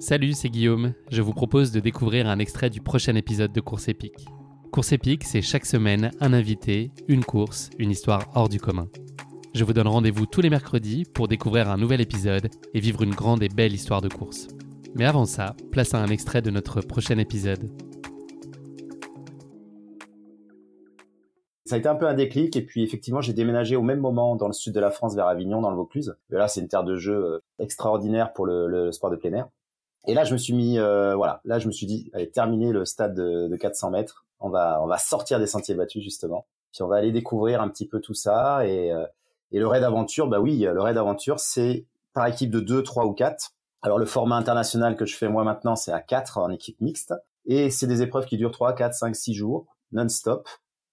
[0.00, 0.94] Salut, c'est Guillaume.
[1.10, 4.26] Je vous propose de découvrir un extrait du prochain épisode de Course épique.
[4.70, 8.86] Course épique, c'est chaque semaine un invité, une course, une histoire hors du commun.
[9.54, 13.14] Je vous donne rendez-vous tous les mercredis pour découvrir un nouvel épisode et vivre une
[13.14, 14.46] grande et belle histoire de course.
[14.94, 17.68] Mais avant ça, place à un extrait de notre prochain épisode.
[21.64, 24.36] Ça a été un peu un déclic et puis effectivement j'ai déménagé au même moment
[24.36, 26.16] dans le sud de la France vers Avignon dans le Vaucluse.
[26.30, 29.32] Et là c'est une terre de jeu euh, extraordinaire pour le, le sport de plein
[29.32, 29.48] air.
[30.06, 32.72] Et là, je me suis mis, euh, voilà, là, je me suis dit, allez, terminer
[32.72, 34.24] le stade de, 400 mètres.
[34.40, 36.46] On va, on va sortir des sentiers battus justement.
[36.72, 38.66] Puis on va aller découvrir un petit peu tout ça.
[38.66, 39.04] Et, euh,
[39.50, 43.06] et le raid aventure, bah oui, le raid aventure, c'est par équipe de 2, 3
[43.06, 43.52] ou 4.
[43.82, 47.14] Alors le format international que je fais moi maintenant, c'est à 4 en équipe mixte.
[47.46, 50.48] Et c'est des épreuves qui durent 3, 4, 5, 6 jours, non-stop,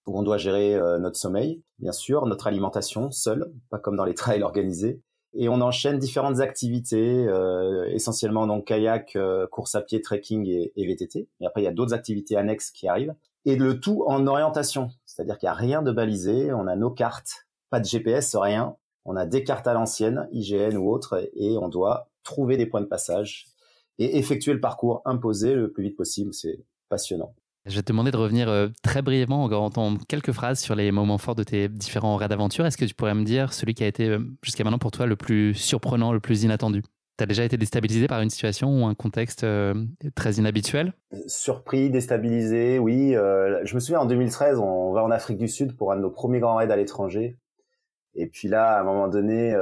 [0.08, 4.06] où on doit gérer euh, notre sommeil, bien sûr, notre alimentation seul, pas comme dans
[4.06, 5.02] les trails organisés,
[5.38, 10.72] et on enchaîne différentes activités, euh, essentiellement donc kayak, euh, course à pied, trekking et,
[10.76, 11.28] et VTT.
[11.40, 13.16] Et après, il y a d'autres activités annexes qui arrivent.
[13.46, 16.90] Et le tout en orientation, c'est-à-dire qu'il n'y a rien de balisé, on a nos
[16.90, 18.76] cartes, pas de GPS, rien.
[19.06, 22.82] On a des cartes à l'ancienne, IGN ou autre, et on doit trouver des points
[22.82, 23.46] de passage
[24.00, 26.34] et effectuer le parcours imposé le plus vite possible.
[26.34, 27.34] C'est passionnant.
[27.66, 30.92] Je vais te demander de revenir euh, très brièvement, en temps, quelques phrases sur les
[30.92, 32.64] moments forts de tes différents raids d'aventure.
[32.64, 35.08] Est-ce que tu pourrais me dire celui qui a été euh, jusqu'à maintenant pour toi
[35.08, 36.84] le plus surprenant, le plus inattendu?
[37.18, 39.74] Tu as déjà été déstabilisé par une situation ou un contexte euh,
[40.14, 40.94] très inhabituel?
[41.26, 43.14] Surpris, déstabilisé, oui.
[43.14, 46.12] je me souviens en 2013, on va en Afrique du Sud pour un de nos
[46.12, 47.38] premiers grands raids à l'étranger.
[48.14, 49.56] Et puis là, à un moment donné,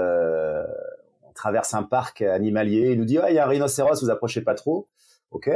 [1.21, 2.91] on traverse un parc animalier.
[2.91, 4.89] Il nous dit, il y a un rhinocéros, vous approchez pas trop
[5.33, 5.49] ok.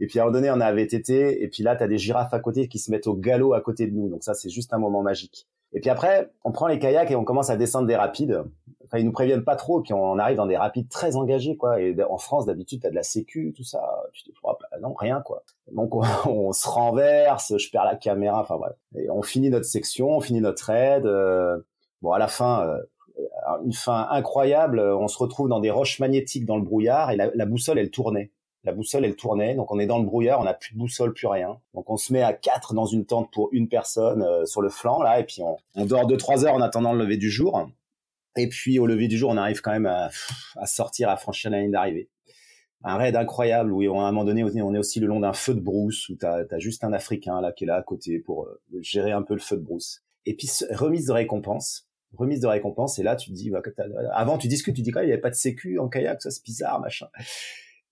[0.00, 1.98] et puis à un moment donné, on a VTT, et puis là, tu as des
[1.98, 4.08] girafes à côté qui se mettent au galop à côté de nous.
[4.08, 5.46] Donc ça, c'est juste un moment magique.
[5.74, 8.42] Et puis après, on prend les kayaks et on commence à descendre des rapides.
[8.86, 11.78] Enfin, ils nous préviennent pas trop, puis on arrive dans des rapides très engagés, quoi.
[11.78, 13.82] Et en France, d'habitude, t'as de la sécu, tout ça.
[14.14, 15.42] Tu te bah, non, rien, quoi.
[15.72, 15.94] Donc
[16.26, 18.72] on, se renverse, je perds la caméra, enfin bref.
[18.96, 21.04] Et on finit notre section, on finit notre raid.
[21.04, 21.58] Euh,
[22.00, 22.78] bon, à la fin, euh,
[23.62, 24.80] une fin incroyable.
[24.80, 28.30] On se retrouve dans des roches magnétiques dans le brouillard et la boussole, elle tournait
[28.64, 31.12] la boussole elle tournait, donc on est dans le brouillard, on n'a plus de boussole,
[31.14, 31.58] plus rien.
[31.74, 34.68] Donc on se met à quatre dans une tente pour une personne euh, sur le
[34.68, 37.70] flanc là, et puis on, dort deux trois heures en attendant le lever du jour.
[38.36, 40.10] Et puis au lever du jour, on arrive quand même à,
[40.66, 42.08] sortir, à franchir la ligne d'arrivée.
[42.84, 45.54] Un raid incroyable où à un moment donné, on est aussi le long d'un feu
[45.54, 48.44] de brousse où t'as as juste un Africain là qui est là à côté pour
[48.44, 50.02] euh, gérer un peu le feu de brousse.
[50.26, 52.98] Et puis remise de récompense, remise de récompense.
[52.98, 53.62] Et là, tu te dis, bah,
[54.12, 56.30] avant tu discutes, tu dis quoi, il n'y avait pas de sécu en kayak, ça
[56.30, 57.08] c'est bizarre, machin.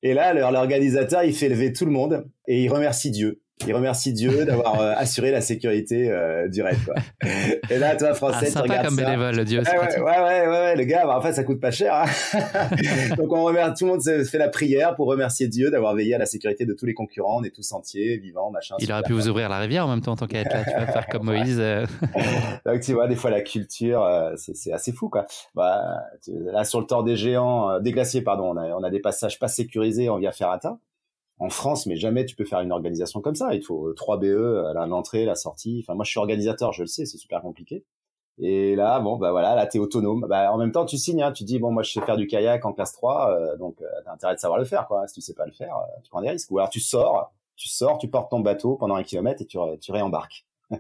[0.06, 4.12] Et là, l'organisateur, il fait lever tout le monde et il remercie Dieu il remercie
[4.12, 6.76] Dieu d'avoir euh, assuré la sécurité euh, du raid.
[6.84, 6.94] Quoi.
[7.70, 9.60] Et là, toi, français, ah, tu regardes comme bénévole, Dieu.
[9.60, 11.94] Ouais, ouais, ouais, ouais, le gars, bah, en fait, ça coûte pas cher.
[11.94, 13.16] Hein.
[13.16, 16.18] Donc, on remercie, tout le monde fait la prière pour remercier Dieu d'avoir veillé à
[16.18, 17.38] la sécurité de tous les concurrents.
[17.40, 18.76] On est tous entiers, vivants, machin.
[18.78, 20.62] Il aurait pu vous ouvrir la rivière en même temps en tant qu'être là.
[20.64, 21.58] Tu vas faire comme Moïse.
[21.58, 21.86] Euh.
[22.66, 24.06] Donc, tu vois, des fois, la culture,
[24.36, 25.26] c'est assez fou, quoi.
[25.54, 29.00] Bah, là, sur le tort des géants, des glaciers, pardon, on a, on a des
[29.00, 30.78] passages pas sécurisés en via ferrata
[31.38, 33.54] en France, mais jamais tu peux faire une organisation comme ça.
[33.54, 35.80] Il faut 3 BE à l'entrée, la sortie.
[35.82, 37.84] Enfin, moi, je suis organisateur, je le sais, c'est super compliqué.
[38.38, 40.26] Et là, bon, bah voilà, là, t'es autonome.
[40.28, 42.26] Bah, en même temps, tu signes, hein, tu dis, bon, moi, je sais faire du
[42.26, 45.06] kayak en classe 3, euh, donc euh, t'as intérêt de savoir le faire, quoi.
[45.08, 46.50] Si tu sais pas le faire, euh, tu prends des risques.
[46.50, 49.58] Ou alors tu sors, tu sors, tu portes ton bateau pendant un kilomètre et tu,
[49.80, 50.44] tu réembarques.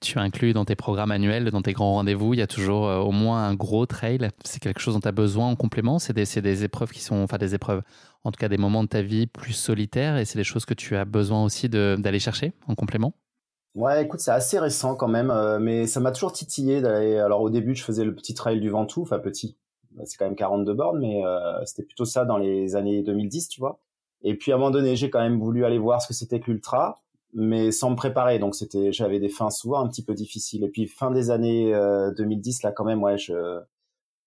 [0.00, 3.10] tu inclus dans tes programmes annuels, dans tes grands rendez-vous, il y a toujours au
[3.10, 4.28] moins un gros trail.
[4.44, 5.98] C'est quelque chose dont tu as besoin en complément?
[5.98, 7.82] C'est des, des, épreuves qui sont, enfin des épreuves
[8.24, 10.74] en tout cas des moments de ta vie plus solitaires et c'est des choses que
[10.74, 13.14] tu as besoin aussi d'aller chercher en complément?
[13.74, 17.18] Ouais, écoute, c'est assez récent quand même, euh, mais ça m'a toujours titillé d'aller.
[17.18, 19.56] Alors au début, je faisais le petit trail du Ventoux, enfin petit,
[20.04, 23.60] c'est quand même 42 bornes, mais euh, c'était plutôt ça dans les années 2010, tu
[23.60, 23.80] vois.
[24.22, 26.38] Et puis à un moment donné, j'ai quand même voulu aller voir ce que c'était
[26.38, 27.02] que l'ultra,
[27.32, 30.62] mais sans me préparer, donc c'était, j'avais des fins souvent un petit peu difficiles.
[30.62, 31.72] Et puis fin des années
[32.16, 33.60] 2010, euh, là quand même, ouais, je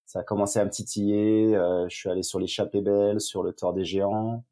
[0.08, 1.56] ça a commencé à me titiller.
[1.56, 4.44] Euh, je suis allé sur l'échappée belle, sur le tort des géants,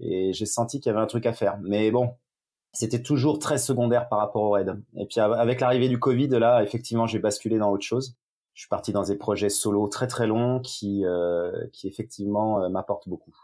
[0.00, 1.58] et j'ai senti qu'il y avait un truc à faire.
[1.62, 2.14] Mais bon,
[2.72, 4.80] c'était toujours très secondaire par rapport au raid.
[4.96, 8.16] Et puis avec l'arrivée du Covid, là, effectivement, j'ai basculé dans autre chose.
[8.54, 12.68] Je suis parti dans des projets solo très très longs qui, euh, qui effectivement euh,
[12.68, 13.34] m'apportent beaucoup.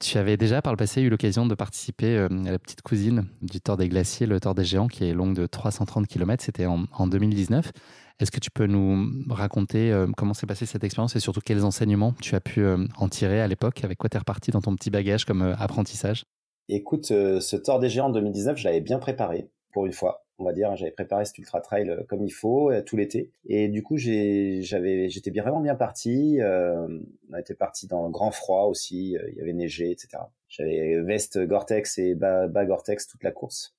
[0.00, 3.60] Tu avais déjà par le passé eu l'occasion de participer à la petite cousine du
[3.60, 6.42] Tort des Glaciers, le Tort des Géants, qui est longue de 330 km.
[6.44, 7.72] C'était en, en 2019.
[8.20, 11.64] Est-ce que tu peux nous raconter euh, comment s'est passée cette expérience et surtout quels
[11.64, 13.82] enseignements tu as pu euh, en tirer à l'époque?
[13.82, 16.24] Avec quoi tu es reparti dans ton petit bagage comme euh, apprentissage?
[16.68, 20.23] Écoute, ce tort des géants 2019, je l'avais bien préparé pour une fois.
[20.38, 20.74] On va dire.
[20.76, 23.30] J'avais préparé cet ultra trail euh, comme il faut euh, tout l'été.
[23.46, 26.40] Et du coup, j'avais, j'étais vraiment bien parti.
[26.40, 26.86] Euh,
[27.32, 29.16] on était parti dans le grand froid aussi.
[29.28, 30.22] il y avait neigé, etc.
[30.48, 33.74] J'avais veste Gore-Tex et bas, bas Gore-Tex toute la course.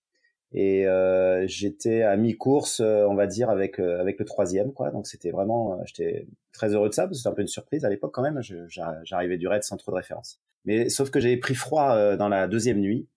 [0.54, 0.86] Et
[1.48, 4.90] j'étais à mi-course, on va dire, avec avec le troisième, quoi.
[4.92, 7.84] Donc c'était vraiment, j'étais très heureux de ça parce que c'était un peu une surprise
[7.84, 8.42] à l'époque quand même.
[8.70, 10.40] J'arrivais du raid sans trop de référence.
[10.64, 13.08] Mais sauf que j'avais pris froid dans la deuxième nuit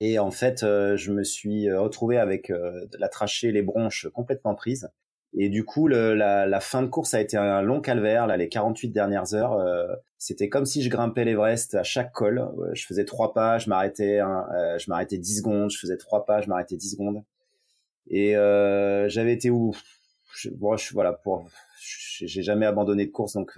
[0.00, 4.08] et en fait, euh, je me suis euh, retrouvé avec euh, la trachée, les bronches
[4.12, 4.90] complètement prises.
[5.36, 8.26] Et du coup, le, la, la, fin de course a été un long calvaire.
[8.26, 9.58] Là, les 48 dernières heures,
[10.16, 12.48] c'était comme si je grimpais l'Everest à chaque col.
[12.72, 14.20] je faisais trois pas, je m'arrêtais,
[14.78, 15.70] je m'arrêtais 10 secondes.
[15.70, 17.22] Je faisais trois pas, je m'arrêtais 10 secondes.
[18.08, 18.32] Et
[19.08, 19.76] j'avais été où?
[20.34, 21.46] Je, bon, je, voilà, pour,
[21.78, 23.52] j'ai jamais abandonné de course, donc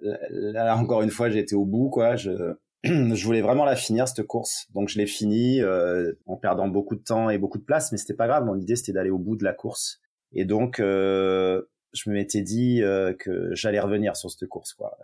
[0.00, 2.14] là encore une fois, été au bout, quoi.
[2.14, 6.66] Je, je voulais vraiment la finir cette course, donc je l'ai finie euh, en perdant
[6.66, 8.44] beaucoup de temps et beaucoup de place, mais c'était pas grave.
[8.44, 10.00] Mon idée c'était d'aller au bout de la course,
[10.32, 11.62] et donc euh,
[11.92, 14.98] je me m'étais dit euh, que j'allais revenir sur cette course, quoi.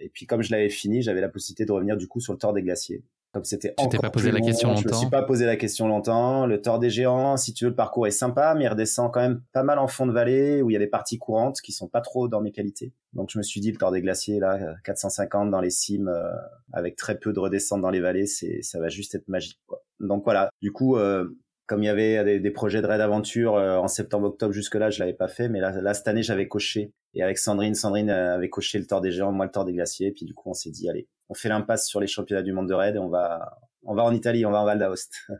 [0.00, 2.38] Et puis comme je l'avais fini, j'avais la possibilité de revenir du coup sur le
[2.38, 3.02] Tour des Glaciers.
[3.34, 4.82] Comme c'était t'es pas posé la question longtemps.
[4.82, 6.46] Je me suis pas posé la question longtemps.
[6.46, 9.20] Le Tour des Géants, si tu veux, le parcours est sympa, mais il redescend quand
[9.20, 11.72] même pas mal en fond de vallée où il y a des parties courantes qui
[11.72, 12.92] sont pas trop dans mes qualités.
[13.12, 16.30] Donc je me suis dit le Tour des Glaciers là, 450 dans les cimes euh,
[16.72, 19.58] avec très peu de redescente dans les vallées, c'est ça va juste être magique.
[19.66, 19.82] Quoi.
[19.98, 20.50] Donc voilà.
[20.62, 24.52] Du coup, euh, comme il y avait des, projets de raid aventure euh, en septembre-octobre
[24.52, 26.92] jusque-là, je l'avais pas fait, mais là, cette année j'avais coché.
[27.14, 30.08] Et avec Sandrine, Sandrine avait coché le Tour des Géants, moi le Tour des Glaciers,
[30.08, 32.52] et puis du coup on s'est dit allez, on fait l'impasse sur les championnats du
[32.52, 35.14] monde de raid et on va, on va en Italie, on va en Val d'Aoste.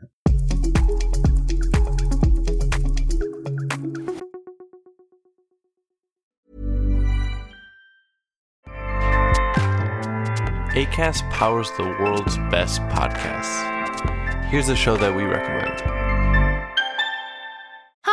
[10.75, 13.63] ACAST powers the world's best podcasts.
[14.49, 15.94] Here's a show that we recommend.